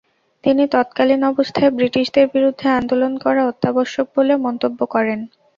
[0.43, 5.19] তিনি তৎকালীন অবস্থায় ব্রিটিশদের বিরুদ্ধে আন্দোলন করা অত্যাবশ্যক বলে মন্তব্য করেন।